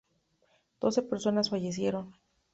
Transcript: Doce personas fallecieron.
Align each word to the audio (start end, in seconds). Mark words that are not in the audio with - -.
Doce 0.79 1.03
personas 1.03 1.51
fallecieron. 1.51 2.15